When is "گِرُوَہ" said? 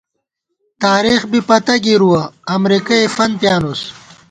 1.85-2.21